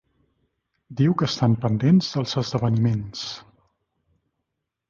[1.01, 3.29] Diu que estan pendents dels esdeveniments.